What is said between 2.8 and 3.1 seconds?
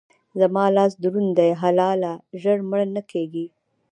نه